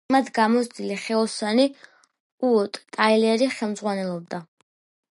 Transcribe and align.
მათ 0.13 0.29
გამოცდილი 0.35 0.97
ხელოსანი, 1.01 1.67
უოტ 2.49 2.83
ტაილერი 2.99 3.55
ხელმძღვანელობდა. 3.61 4.43